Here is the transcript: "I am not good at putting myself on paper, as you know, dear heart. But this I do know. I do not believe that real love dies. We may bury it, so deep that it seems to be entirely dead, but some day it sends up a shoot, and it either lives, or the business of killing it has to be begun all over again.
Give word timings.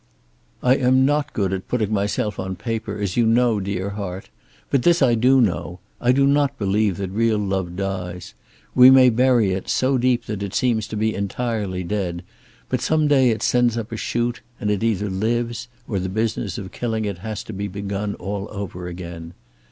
"I 0.63 0.77
am 0.77 1.05
not 1.05 1.31
good 1.31 1.53
at 1.53 1.67
putting 1.67 1.93
myself 1.93 2.39
on 2.39 2.55
paper, 2.55 2.97
as 2.97 3.17
you 3.17 3.27
know, 3.27 3.59
dear 3.59 3.91
heart. 3.91 4.29
But 4.71 4.81
this 4.81 4.99
I 5.03 5.13
do 5.13 5.39
know. 5.39 5.79
I 6.01 6.11
do 6.11 6.25
not 6.25 6.57
believe 6.57 6.97
that 6.97 7.11
real 7.11 7.37
love 7.37 7.75
dies. 7.75 8.33
We 8.73 8.89
may 8.89 9.11
bury 9.11 9.51
it, 9.51 9.69
so 9.69 9.99
deep 9.99 10.25
that 10.25 10.41
it 10.41 10.55
seems 10.55 10.87
to 10.87 10.95
be 10.95 11.13
entirely 11.13 11.83
dead, 11.83 12.23
but 12.67 12.81
some 12.81 13.07
day 13.07 13.29
it 13.29 13.43
sends 13.43 13.77
up 13.77 13.91
a 13.91 13.95
shoot, 13.95 14.41
and 14.59 14.71
it 14.71 14.81
either 14.81 15.07
lives, 15.07 15.67
or 15.87 15.99
the 15.99 16.09
business 16.09 16.57
of 16.57 16.71
killing 16.71 17.05
it 17.05 17.19
has 17.19 17.43
to 17.43 17.53
be 17.53 17.67
begun 17.67 18.15
all 18.15 18.47
over 18.49 18.87
again. 18.87 19.35